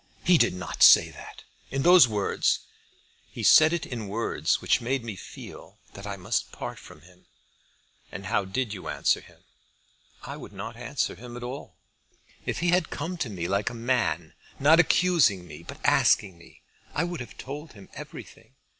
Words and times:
"He 0.23 0.39
did 0.39 0.55
not 0.55 0.81
say 0.81 1.11
that, 1.11 1.43
in 1.69 1.83
those 1.83 2.07
words?" 2.07 2.61
"He 3.29 3.43
said 3.43 3.71
it 3.71 3.85
in 3.85 4.07
words 4.07 4.59
which 4.59 4.81
made 4.81 5.03
me 5.03 5.15
feel 5.15 5.77
that 5.93 6.07
I 6.07 6.17
must 6.17 6.51
part 6.51 6.79
from 6.79 7.01
him." 7.01 7.27
"And 8.11 8.25
how 8.25 8.45
did 8.45 8.73
you 8.73 8.87
answer 8.87 9.21
him?" 9.21 9.43
"I 10.23 10.37
would 10.37 10.53
not 10.53 10.75
answer 10.75 11.13
him 11.13 11.37
at 11.37 11.43
all. 11.43 11.75
If 12.47 12.61
he 12.61 12.69
had 12.69 12.89
come 12.89 13.15
to 13.17 13.29
me 13.29 13.47
like 13.47 13.69
a 13.69 13.75
man, 13.75 14.33
not 14.59 14.79
accusing 14.79 15.45
me, 15.45 15.61
but 15.61 15.77
asking 15.85 16.35
me, 16.35 16.63
I 16.95 17.03
would 17.03 17.19
have 17.19 17.37
told 17.37 17.73
him 17.73 17.87
everything. 17.93 18.55